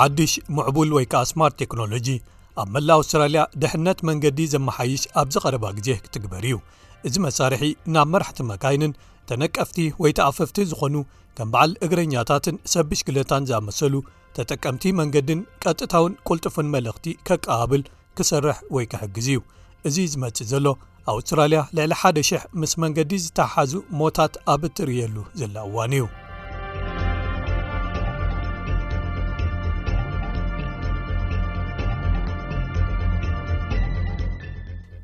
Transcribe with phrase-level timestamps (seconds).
[0.00, 2.08] ሓድሽ ምዕቡል ወይ ከዓ ስማርት ቴክኖሎጂ
[2.60, 6.54] ኣብ መላ ኣውስትራልያ ድሕነት መንገዲ ዘመሓይሽ ኣብዚ ቀረባ ግዜ ክትግበር እዩ
[7.08, 8.92] እዚ መሳርሒ ናብ መራሕቲ መካይንን
[9.30, 10.96] ተነቀፍቲ ወይ ተኣፈፍቲ ዝኾኑ
[11.38, 13.94] ከም በዓል እግረኛታትን ሰብሽ ግለታን ዝኣመሰሉ
[14.38, 17.84] ተጠቀምቲ መንገድን ቀጥታውን ቁልጡፍን መልእኽቲ ከቀባብል
[18.18, 19.42] ክሰርሕ ወይ ክሕግዝ እዩ
[19.90, 20.66] እዚ ዝመፅእ ዘሎ
[21.14, 26.04] ኣውስትራልያ ልዕሊ 1ደ,0000 ምስ መንገዲ ዝተሓሓዙ ሞታት ኣብ እትርየሉ ዘለእዋን እዩ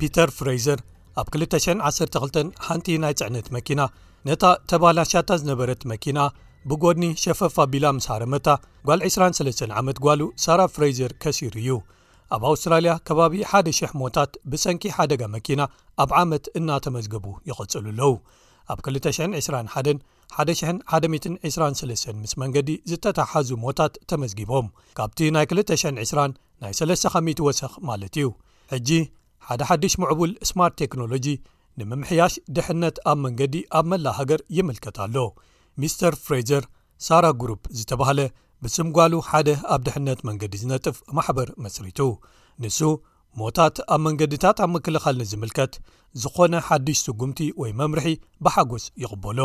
[0.01, 0.79] ፒተር ፍሬዘር
[1.21, 3.81] ኣብ 212 ሓንቲ ናይ ጽዕነት መኪና
[4.29, 6.19] ነታ ተባላሻታ ዝነበረት መኪና
[6.71, 8.47] ብጎድኒ ሸፈፋቢላ ምስሃረመታ
[8.89, 11.71] ጓል 23 ዓመት ጓሉ ሳራ ፍሬዘር ከሲሩ እዩ
[12.37, 15.61] ኣብ ኣውስትራልያ ከባቢ ሓደ 000 ሞታት ብሰንኪ ሓደጋ መኪና
[16.05, 18.13] ኣብ ዓመት እናተመዝግቡ ይቕጽሉ ኣለዉ
[18.75, 19.99] ኣብ 221
[21.51, 24.66] 1123 ምስ መንገዲ ዝተታሓሓዙ ሞታት ተመዝጊቦም
[25.01, 26.33] ካብቲ ናይ 220
[26.65, 28.27] ናይ 3ከ ወሰኽ ማለት እዩ
[28.75, 28.88] ሕጂ
[29.49, 31.27] ሓደ ሓድሽ ምዕቡል ስማርት ቴክኖሎጂ
[31.80, 35.16] ንምምሕያሽ ድሕነት ኣብ መንገዲ ኣብ መላ ሃገር ይምልከት ኣሎ
[35.83, 36.65] ሚስተር ፍሬዘር
[37.07, 38.21] ሳራ ጉሩፕ ዝተባሃለ
[38.65, 42.01] ብፅምጓሉ ሓደ ኣብ ድሕነት መንገዲ ዝነጥፍ ማሕበር መስሪቱ
[42.65, 42.79] ንሱ
[43.41, 45.73] ሞታት ኣብ መንገድታት ኣብ ምክልኻል ኒዝምልከት
[46.23, 48.09] ዝኾነ ሓድሽ ስጉምቲ ወይ መምርሒ
[48.47, 49.41] ብሓጎስ ይቕበሎ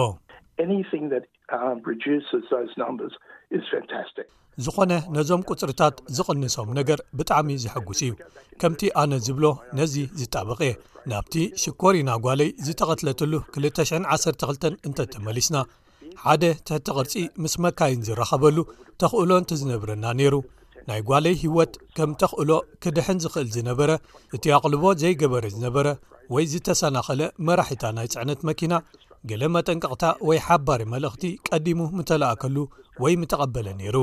[4.65, 8.11] ዝኾነ ነዞም ቁፅርታት ዝቕንሶም ነገር ብጣዕሚ ዝሐጉስ እዩ
[8.61, 9.45] ከምቲ ኣነ ዝብሎ
[9.79, 10.73] ነዚ ዝጣበቂየ
[11.11, 13.33] ናብቲ ሽኮሪና ጓለይ ዝተቐትለትሉ
[13.65, 15.57] 212 እንተ ተመሊስና
[16.23, 18.57] ሓደ ትሕቲ ቕርፂ ምስ መካይን ዝረኸበሉ
[19.01, 20.35] ተኽእሎ እንተ ዝነብረና ነይሩ
[20.89, 22.51] ናይ ጓለይ ሂወት ከም ተኽእሎ
[22.83, 23.91] ክድሕን ዝኽእል ዝነበረ
[24.35, 25.87] እቲ ኣቕልቦ ዘይገበረ ዝነበረ
[26.35, 28.73] ወይ ዝተሰናኸለ መራሒታ ናይ ፅዕነት መኪና
[29.29, 32.55] ገለ መጠንቀቕታ ወይ ሓባሪ መልእኽቲ ቀዲሙ ምተላኣከሉ
[33.03, 33.97] ወይ ምተቐበለ ነይሩ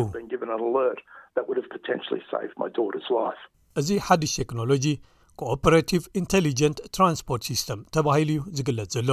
[3.81, 4.87] እዚ ሓዱሽ ቴክኖሎጂ
[5.41, 9.11] ኮፖረቲቭ ኢንቴሊጀንት ትራንስፖርት ሲስተም ተባሂሉ እዩ ዝግለፅ ዘሎ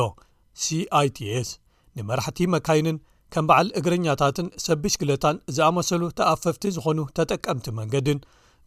[1.00, 1.50] ኣይቲስ
[1.98, 2.98] ንመራሕቲ መካይንን
[3.34, 8.20] ከም በዓል እግረኛታትን ሰብሽ ክለታን ዝኣመሰሉ ተኣፈፍቲ ዝኾኑ ተጠቀምቲ መንገድን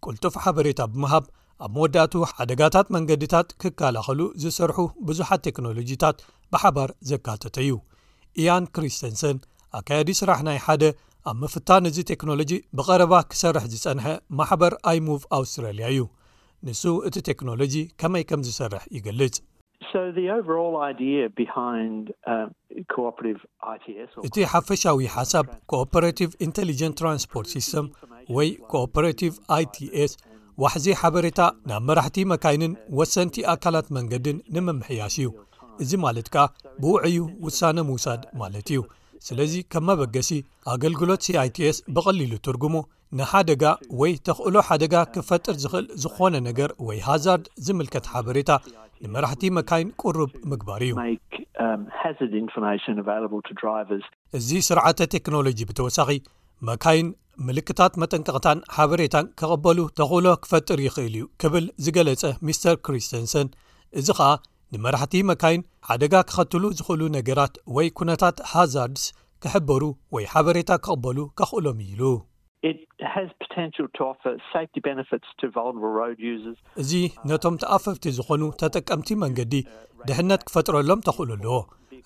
[0.04, 1.24] ቁልጡፍ ሓበሬታ ብምሃብ
[1.66, 6.18] ኣብ መወዳእቱ ሓደጋታት መንገዲታት ክከላኸሉ ዝሰርሑ ብዙሓት ቴክኖሎጂታት
[6.54, 7.72] ብሓባር ዘካተተ እዩ
[8.40, 9.36] እያን ክሪስተንሰን
[9.78, 10.84] ኣከያዲ ስራሕ ናይ ሓደ
[11.30, 14.06] ኣብ ምፍታን እዚ ቴክኖሎጂ ብቀረባ ክሰርሕ ዝፀንሐ
[14.40, 16.02] ማሕበር ኣይ ሞቭ ኣውስትራልያ እዩ
[16.68, 19.44] ንሱ እቲ ቴክኖሎጂ ከመይ ከም ዝሰርሕ ይገልጽ um,
[24.28, 27.86] እቲ ሓፈሻዊ ሓሳብ ኮፖራቲቭ ኢንቴሊጀን ትራንስፖርት ሲስተም
[28.36, 30.12] ወይ ኮፖራቲቭ ኣይቲስ
[30.62, 35.28] ዋሕዜ ሓበሬታ ናብ መራሕቲ መካይንን ወሰንቲ ኣካላት መንገድን ንምምሕያሽ እዩ
[35.82, 36.44] እዚ ማለት ከዓ
[36.82, 38.80] ብውዕዩ ውሳነ ምውሳድ ማለት እዩ
[39.26, 40.30] ስለዚ ከም መበገሲ
[40.72, 42.74] ኣገልግሎት cኣits ብቐሊሉ ትርጉሞ
[43.20, 43.64] ንሓደጋ
[44.00, 48.50] ወይ ተኽእሎ ሓደጋ ክፈጥር ዝኽእል ዝኾነ ነገር ወይ ሃዛርድ ዝምልከት ሓበሬታ
[49.04, 51.86] ንመራሕቲ መካይን ቅርብ ምግባር እዩ um,
[54.40, 56.10] እዚ ስርዓተ ቴክኖሎጂ ብተወሳኺ
[56.68, 57.08] መካይን
[57.46, 63.48] ምልክታት መጠንቅቕታን ሓበሬታን ከቕበሉ ተኽእሎ ክፈጥር ይኽእል እዩ ክብል ዝገለፀ ሚስር ክሪስትንሰን
[64.00, 64.30] እዚ ከዓ
[64.74, 69.04] ንመራሕቲ መካይን ሓደጋ ክኸትሉ ዝኽእሉ ነገራት ወይ ኩነታት ሃዛርድስ
[69.44, 69.82] ከሕበሩ
[70.16, 72.02] ወይ ሓበሬታ ከቕበሉ ከኽእሎም ዩኢሉ
[76.82, 76.92] እዚ
[77.30, 79.54] ነቶም ተኣፈፍቲ ዝኾኑ ተጠቀምቲ መንገዲ
[80.08, 81.58] ድሕነት ክፈጥረሎም ተኽእሉ ኣለዎ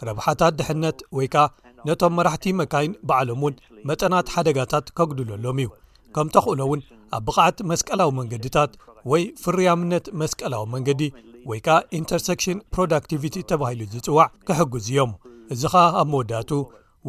[0.09, 1.47] ረብሓታት ድሕነት ወይከዓ
[1.89, 3.55] ነቶም መራሕቲ መካይን ብዓሎም እውን
[3.89, 5.69] መጠናት ሓደጋታት ከግድለሎም እዩ
[6.17, 6.81] ከም ተክእሎ እውን
[7.17, 8.73] ኣብ ብቕዓት መስቀላዊ መንገድታት
[9.11, 11.03] ወይ ፍርያምነት መስቀላዊ መንገዲ
[11.51, 15.13] ወይ ከዓ ኢንተርሰክሽን ፕሮዳክቲቪቲ ተባሂሉ ዝፅዋዕ ክሕግዙ እዮም
[15.55, 16.51] እዚ ከዓ ኣብ መወዳቱ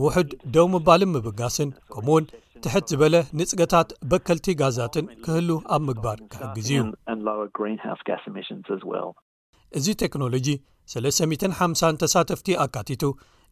[0.03, 2.25] ውሕድ ደው ምባልን ምብጋስን ከምኡውን
[2.63, 6.81] ትሕት ዝበለ ንፅገታት በከልቲ ጋዛትን ክህሉ ኣብ ምግባር ክሕግዝ እዩ
[9.79, 10.47] እዚ ቴክኖሎጂ
[10.93, 13.03] 350 ተሳተፍቲ ኣካቲቱ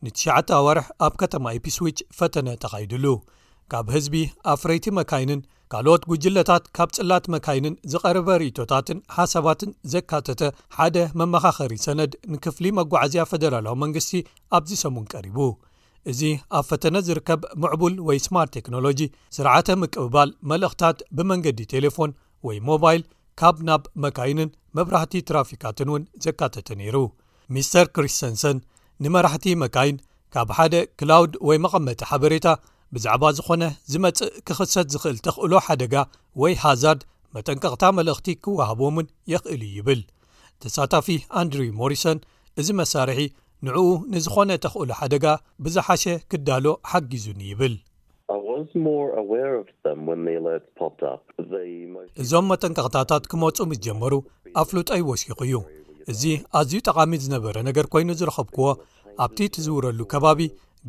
[0.05, 3.05] ን9 ኣዋርሕ ኣብ ከተማ ኤፒስዊች ፈተነ ተኻይድሉ
[3.71, 4.13] ካብ ህዝቢ
[4.53, 10.41] ኣፍረይቲ መካይንን ካልኦት ጉጅለታት ካብ ጽላት መካይንን ዝቐርበ ርእቶታትን ሓሳባትን ዘካተተ
[10.77, 14.13] ሓደ መመኻኸሪ ሰነድ ንክፍሊ መጓዓዝያ ፈደራላዊ መንግስቲ
[14.59, 15.37] ኣብዚሰሙን ቀሪቡ
[16.13, 16.21] እዚ
[16.59, 18.99] ኣብ ፈተነ ዝርከብ ምዕቡል ወይ ስማርት ቴክኖሎጂ
[19.35, 22.11] ስርዓተ ምቅብባል መልእኽታት ብመንገዲ ቴሌፎን
[22.47, 23.01] ወይ ሞባይል
[23.41, 26.97] ካብ ናብ መካይንን መብራህቲ ትራፊካትን እውን ዘካተተ ነይሩ
[27.55, 28.57] ሚስተር ክሪስተንሰን
[29.03, 29.95] ንመራሕቲ መካይን
[30.33, 32.47] ካብ ሓደ ክላውድ ወይ መቐመጢ ሓበሬታ
[32.95, 35.93] ብዛዕባ ዝኾነ ዝመፅእ ክኽሰት ዝኽእል ተኽእሎ ሓደጋ
[36.41, 37.01] ወይ ሃዛርድ
[37.35, 40.01] መጠንቀቕታ መልእኽቲ ክወሃቦምን የኽእሉ ይብል
[40.63, 41.07] ተሳታፊ
[41.41, 42.19] ኣንድሪው ሞሪሰን
[42.61, 43.21] እዚ መሳርሒ
[43.67, 43.81] ንዕኡ
[44.13, 45.25] ንዝኾነ ተኽእሎ ሓደጋ
[45.65, 47.75] ብዝሓሸ ክዳሎ ሓጊዙኒ ይብል
[52.23, 54.13] እዞም መጠንቀቅታታት ክመፁ ምዝጀመሩ
[54.59, 55.53] ኣብ ፍሉጣይወሲኹ እዩ
[56.11, 56.23] እዚ
[56.59, 58.67] ኣዝዩ ጠቓሚ ዝነበረ ነገር ኮይኑ ዝረኸብክዎ
[59.25, 60.39] ኣብቲ ትዝውረሉ ከባቢ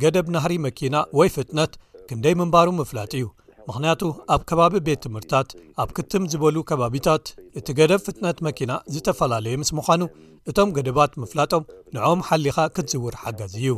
[0.03, 1.73] ገደብ ናህሪ መኪና ወይ ፍጥነት
[2.09, 3.25] ክንደይ ምንባሩ ምፍላጥ እዩ
[3.67, 4.03] ምኽንያቱ
[4.35, 5.51] ኣብ ከባቢ ቤት ትምህርትታት
[5.83, 7.27] ኣብ ክትም ዝበሉ ከባቢታት
[7.59, 10.03] እቲ ገደብ ፍጥነት መኪና ዝተፈላለየ ምስ ምዃኑ
[10.51, 13.69] እቶም ገደባት ምፍላጦም ንኦም ሓሊኻ ክትዝውር ሓገዝ እዩ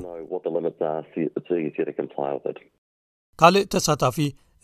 [3.40, 4.16] ካልእ ተሳታፊ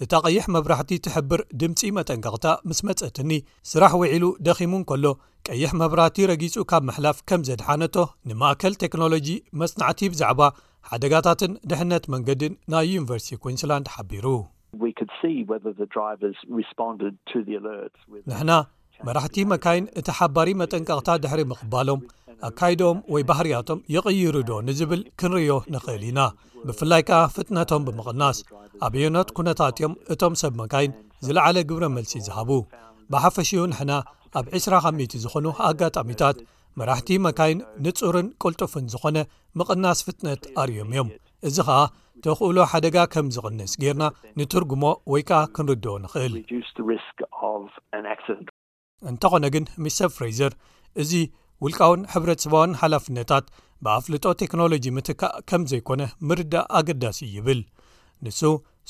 [0.04, 3.32] እታ ቀይሕ መብራህቲ ትሕብር ድምፂ መጠንቀቕታ ምስ መፀትኒ
[3.70, 5.06] ስራሕ ውዒሉ ደኺሙን ከሎ
[5.48, 7.96] ቀይሕ መብራህቲ ረጊጹ ካብ ምሕላፍ ከም ዘድሓነቶ
[8.30, 9.28] ንማእከል ቴክኖሎጂ
[9.62, 10.40] መፅናዕቲ ብዛዕባ
[10.92, 14.26] ሓደጋታትን ድሕነት መንገድን ናይ ዩኒቨርሲቲ ኩንስላንድ ሓቢሩ
[18.30, 18.52] ንሕና
[19.08, 22.00] መራሕቲ መካይን እቲ ሓባሪ መጠንቀቕታ ድሕሪ ምቕባሎም
[22.48, 26.20] ኣካይዶኦም ወይ ባህርያቶም ይቕይሩ ዶ ንዝብል ክንርዮ ንኽእል ኢና
[26.66, 28.38] ብፍላይ ከዓ ፍጥነቶም ብምቕናስ
[28.86, 30.92] ኣብ ዩነት ኩነታት እዮም እቶም ሰብ መካይን
[31.26, 32.50] ዝለዓለ ግብረ መልሲ ዝሃቡ
[33.12, 33.92] ብሓፈሽኡ ንሕና
[34.40, 36.36] ኣብ 200 ዝኾኑ ኣጋጣሚታት
[36.80, 39.18] መራሕቲ መካይን ንፁርን ቁልጡፍን ዝኾነ
[39.60, 41.08] ምቕናስ ፍጥነት ኣርዮም እዮም
[41.48, 41.78] እዚ ከዓ
[42.24, 44.04] ተኽእሎ ሓደጋ ከም ዝቕንስ ገርና
[44.38, 44.82] ንትርጉሞ
[45.12, 46.34] ወይ ከዓ ክንርድ ንኽእል
[49.10, 50.52] እንተኾነ ግን ምሽ ሰብ ፍሬዘር
[51.02, 51.12] እዚ
[51.64, 53.46] ውልቃውን ሕብረተሰብዊን ሓላፍነታት
[53.84, 57.60] ብኣፍልጦ ቴክኖሎጂ ምትካእ ከም ዘይኮነ ምርዳእ ኣገዳሲ ይብል
[58.24, 58.40] ንሱ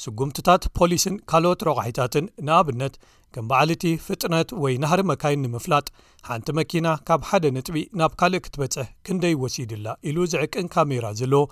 [0.03, 2.95] ስጉምትታት ፖሊስን ካልኦት ረቑሒታትን ንኣብነት
[3.35, 5.87] ከም በዓል እቲ ፍጥነት ወይ ናሃሪ መካይን ንምፍላጥ
[6.29, 11.45] ሓንቲ መኪና ካብ ሓደ ንጥቢ ናብ ካልእ ክትበጽሕ ክንደይ ወሲድላ ኢሉ ዝዕቅን ካሜራ ዘለዎ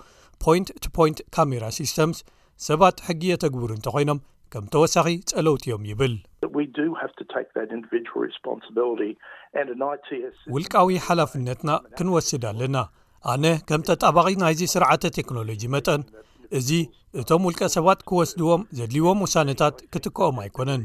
[0.45, 2.19] ፖንት ፖን ካሜራ ሲስተምስ
[2.69, 4.19] ሰባት ሕግየ ተግብር እንተኮይኖም
[4.53, 6.47] ከም ተወሳኺ ጸለውቲ እዮም ይብልውልቃዊ
[11.07, 12.77] ሓላፍነትና ክንወስድ ኣለና
[13.33, 16.01] ኣነ ከም ተጣባቒ ናይዚ ስርዓተ ቴክኖሎጂ መጠን
[16.59, 16.69] እዚ
[17.21, 20.83] እቶም ውልቀ ሰባት ክወስድዎም ዘድልይዎም ውሳነታት ክትከኦም ኣይኮነን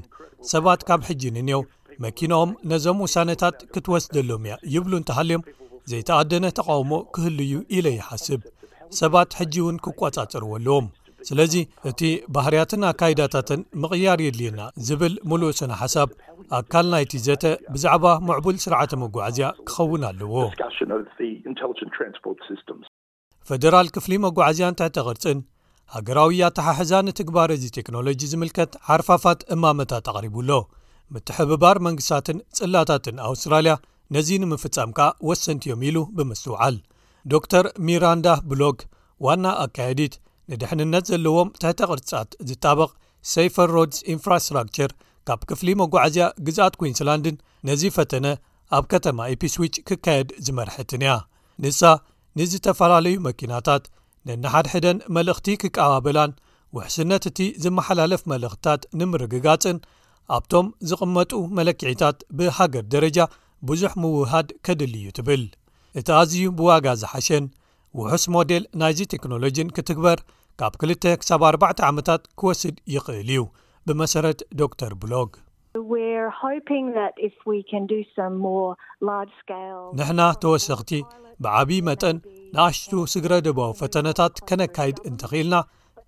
[0.53, 1.63] ሰባት ካብ ሕጂ ንንው
[2.05, 5.47] መኪናኦም ነዞም ውሳነታት ክትወስደሎም እያ ይብሉ እንተሃልዮም
[5.93, 8.43] ዘይተኣደነ ተቃውሞ ክህል ዩ ኢለ ይሓስብ
[9.01, 10.87] ሰባት ሕጂ እውን ክቈጻጽርዎለዎም
[11.29, 11.55] ስለዚ
[11.91, 12.01] እቲ
[12.35, 16.09] ባህርያትን ኣካይዳታትን ምቕያር የድልዩና ዝብል ሙሉእ ስነ ሓሳብ
[16.59, 17.45] ኣካል ናይቲ ዘተ
[17.75, 20.35] ብዛዕባ መዕቡል ስርዓተ መጓዓዝያ ክኸውን ኣለዎ
[23.49, 25.41] ፈደራል ክፍሊ መጓዓዝያንትሕተቕርፅን
[25.95, 30.51] ሃገራዊ ያ ተሓሕዛን ንትግባር እዚ ቴክኖሎጂ ዝምልከት ሓርፋፋት እማመታት ኣቕሪቡኣሎ
[31.15, 33.73] ምትሕብባር መንግስታትን ጽላታትን ኣውስትራልያ
[34.15, 36.77] ነዚ ንምፍጻም ከ ወሰንቲ እዮም ኢሉ ብምስውዓል
[37.33, 38.79] ዶክር ሚራንዳ ብሎክ
[39.27, 40.15] ዋና ኣካየዲት
[40.53, 42.91] ንድሕንነት ዘለዎም ትሕተ ቅርፃት ዝጣበቕ
[43.33, 44.91] ሰፈር ሮድስ ኢንፍራስትራክቸር
[45.29, 47.37] ካብ ክፍሊ መጓዓዝያ ግዝኣት ኩንስላንድን
[47.69, 48.27] ነዚ ፈተነ
[48.77, 51.15] ኣብ ከተማ ኤፒስዊች ክካየድ ዝመርሕትን እያ
[51.65, 51.83] ንሳ
[52.39, 53.85] ንዝተፈላለዩ መኪናታት
[54.29, 56.31] ነናሓድሕደን መልእኽቲ ክቀባብላን
[56.77, 59.79] ውሕስነት እቲ ዝመሓላለፍ መልእኽትታት ንምርግጋፅን
[60.37, 63.19] ኣብቶም ዝቕመጡ መለክዒታት ብሃገር ደረጃ
[63.69, 65.43] ብዙሕ ምውሃድ ከድል እዩ ትብል
[66.01, 67.45] እቲ ኣዝዩ ብዋጋ ዝሓሸን
[67.99, 70.19] ውሑስ ሞዴል ናይዚ ቴክኖሎጂን ክትግበር
[70.61, 73.41] ካብ 2ሳ4ተ ዓመታት ክወስድ ይኽእል እዩ
[73.89, 75.31] ብመሰረት ዶ ር ብሎግ
[79.99, 80.91] ንሕና ተወሰኽቲ
[81.47, 82.17] ብዓብዪ መጠን
[82.57, 85.55] ንኣሽቱ ስግረ ድባው ፈተነታት ከነካይድ እንተኽኢልና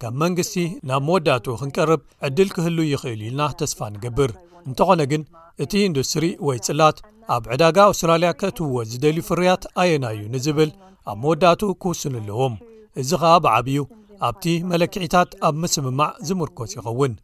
[0.02, 0.54] ከም መንግስቲ
[0.88, 4.30] ናብ መወዳእቱኡ ክንቀርብ ዕድል ክህሉ ይኽእል ኢልና ተስፋ ንግብር
[4.68, 5.22] እንተኾነ ግን
[5.64, 6.96] እቲ ኢንዱስትሪ ወይ ፅላት
[7.34, 10.70] ኣብ ዕዳጋ ኣውስትራልያ ክእትውዎ ዝደልዩ ፍርያት ኣየና እዩ ንዝብል
[11.10, 12.54] ኣብ መወዳእቱ ክውስን ኣለዎም
[13.02, 13.78] እዚ ኸዓ ብዓብዩ
[14.28, 17.14] ኣብቲ መለክዒታት ኣብ ምስምማዕ ዝምርኮፅ ይኸውን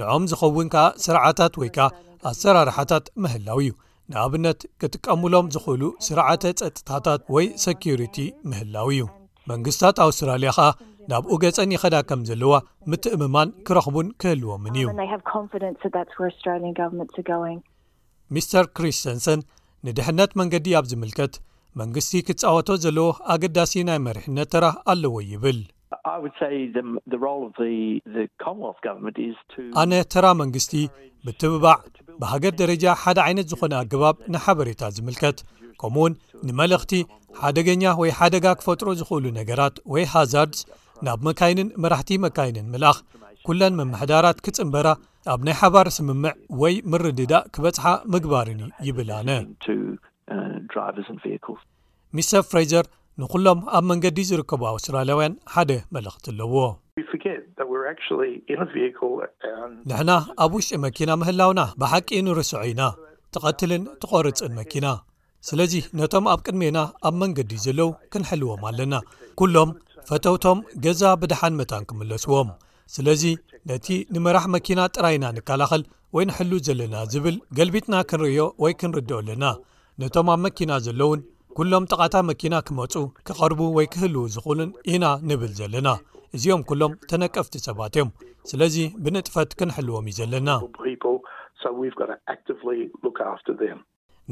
[0.00, 1.88] ንኦም ዝኸውን ከዓ ስርዓታት ወይ ከዓ
[2.30, 3.70] ኣሰራርሓታት ምህላው እዩ
[4.12, 8.16] ንኣብነት ክጥቀምሎም ዝኽእሉ ስርዓተ ፀጥታታት ወይ ሰኪሪቲ
[8.52, 9.02] ምህላው እዩ
[9.50, 10.70] መንግስታት ኣውስትራልያ ከዓ
[11.10, 12.54] ናብኡ ገፀን ይኸዳ ከም ዘለዋ
[12.90, 14.90] ምትእምማን ክረኽቡን ክህልዎምን እዩ
[18.34, 19.40] ሚስተር ክሪስተንሰን
[19.86, 21.32] ንድሕነት መንገዲ ኣብ ዝምልከት
[21.80, 25.58] መንግስቲ ክትፃወቶ ዘለዎ ኣገዳሲ ናይ መሪሕነት ትራ ኣለዎ ይብል
[29.82, 30.74] ኣነ ተራ መንግስቲ
[31.26, 31.78] ብትብባዕ
[32.20, 35.38] ብሃገር ደረጃ ሓደ ዓይነት ዝኾነ ኣገባብ ንሓበሬታ ዝምልከት
[35.80, 36.14] ከምኡ ውን
[36.46, 36.92] ንመልእኽቲ
[37.40, 40.60] ሓደገኛ ወይ ሓደጋ ክፈጥሮ ዝክእሉ ነገራት ወይ ሃዛርድስ
[41.06, 42.98] ናብ መካይንን መራሕቲ መካይንን ምልኣኽ
[43.48, 44.88] ኵለን መምሕዳራት ክጽምበራ
[45.32, 49.30] ኣብ ናይ ሓባር ስምምዕ ወይ ምርድዳእ ክበጽሓ ምግባርኒ ይብልኣነ
[52.18, 52.86] ሚስ ፍሬጀር
[53.22, 56.56] ንዅሎም ኣብ መንገዲ ዝርከቡ ኣውስትራልያውያን ሓደ መልእኽቲ ኣለዎ
[59.90, 60.10] ንሕና
[60.44, 62.82] ኣብ ውሽጢ መኪና ምህላውና ብሓቂ ንርስዑ ኢና
[63.36, 64.86] ተቐትልን ትቖርፅን መኪና
[65.48, 66.78] ስለዚ ነቶም ኣብ ቅድሜና
[67.08, 68.94] ኣብ መንገዲ ዘለው ክንሕልዎም ኣለና
[69.40, 69.70] ኩሎም
[70.08, 72.48] ፈተውቶም ገዛ ብድሓን መታን ክመለስዎም
[72.94, 73.22] ስለዚ
[73.70, 75.82] ነቲ ንመራሕ መኪና ጥራይና ንከላኸል
[76.16, 79.44] ወይ ንሕል ዘለና ዝብል ገልቢትና ክንርእዮ ወይ ክንርድኦ ኣለና
[80.02, 81.20] ነቶም ኣብ መኪና ዘለውን
[81.58, 82.94] ኩሎም ጠቓታ መኪና ክመፁ
[83.28, 85.88] ክቐርቡ ወይ ክህልው ዝኹሉን ኢና ንብል ዘለና
[86.38, 88.10] እዚኦም ኩሎም ተነቀፍቲ ሰባት እዮም
[88.50, 90.50] ስለዚ ብንጥፈት ክንሕልዎም እዩ ዘለና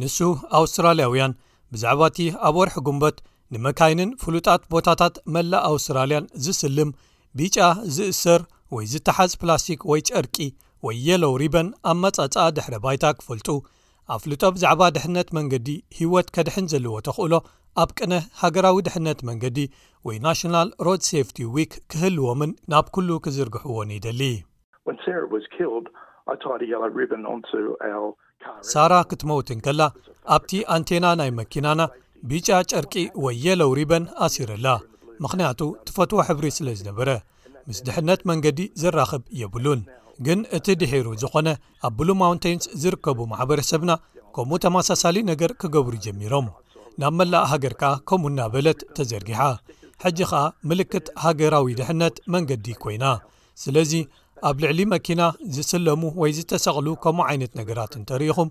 [0.00, 0.18] ንሱ
[0.58, 1.32] ኣውስትራልያውያን
[1.74, 3.16] ብዛዕባ እቲ ኣብ ወርሒ ጉንበት
[3.54, 6.90] ንመካይንን ፍሉጣት ቦታታት መላእ ኣውስትራልያን ዝስልም
[7.38, 7.56] ቢጫ
[7.96, 8.40] ዝእስር
[8.74, 10.36] ወይ ዝተሓዝ ፕላስቲክ ወይ ጨርቂ
[10.86, 13.48] ወይ የሎው ሪበን ኣብ መጻጻእ ድሕረ ባይታ ክፈልጡ
[14.16, 17.34] ኣፍልጦ ብዛዕባ ድሕነት መንገዲ ሂወት ከድሕን ዘለዎ ተኽእሎ
[17.82, 18.12] ኣብ ቅነ
[18.42, 19.58] ሃገራዊ ድሕነት መንገዲ
[20.08, 24.22] ወይ ናሽናል ሮድ ሰፍቲ ዊክ ክህልዎምን ናብ ኩሉ ክዝርግሕዎን ይደሊ
[28.72, 29.82] ሳራ ክትመውትን ከላ
[30.36, 31.80] ኣብቲ ኣንቴና ናይ መኪናና
[32.30, 34.68] ቢጫ ጨርቂ ወየለው ሪበን ኣሲረላ
[35.24, 37.10] ምክንያቱ ትፈትዎ ሕብሪ ስለ ዝነበረ
[37.68, 39.80] ምስ ድሕነት መንገዲ ዝራክብ የብሉን
[40.26, 41.48] ግን እቲ ድሔሩ ዝኾነ
[41.88, 43.92] ኣብ ብሉ ማውንታንስ ዝርከቡ ማሕበረሰብና
[44.36, 46.46] ከምኡ ተመሳሳሊ ነገር ክገብሩ ጀሚሮም
[47.02, 49.40] ናብ መላእ ሃገር ከዓ ከምኡና በለት ተዘርጊሓ
[50.04, 53.04] ሕጂ ከዓ ምልክት ሃገራዊ ድሕነት መንገዲ ኮይና
[53.62, 53.92] ስለዚ
[54.48, 55.20] ኣብ ልዕሊ መኪና
[55.56, 58.48] ዝስለሙ ወይ ዝተሰቕሉ ከምኡ ዓይነት ነገራት እንተርኢኹም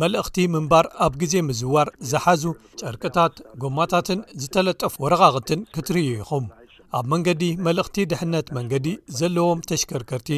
[0.00, 2.42] መልእኽቲ ምንባር ኣብ ግዜ ምዝዋር ዝሓዙ
[2.80, 6.44] ጨርቅታት ጎማታትን ዝተለጠፍ ወረቃቕትን ክትርይኢኹም
[6.98, 8.86] ኣብ መንገዲ መልእኽቲ ድሕነት መንገዲ
[9.18, 10.30] ዘለዎም ተሽከርከርቲ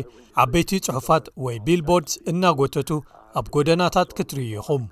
[0.44, 2.90] ዓበይቲ ፅሑፋት ወይ ቢል ቦርድስ እናጎተቱ
[3.40, 4.84] ኣብ ጎደናታት ክትርይ ኹም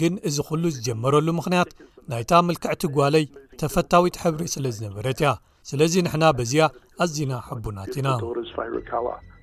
[0.00, 1.70] ግን እዚ ኩሉ ዝጀመረሉ ምክንያት
[2.10, 3.24] ናይታ ምልክዕቲ ጓለይ
[3.60, 5.30] ተፈታዊት ሕብሪ ስለ ዝነበረት ያ
[5.70, 6.64] ስለዚ ንሕና በዚያ
[7.04, 8.08] ኣዝና ሕቡናት ኢና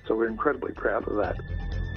[0.06, 1.93] so we're incredibly proud of that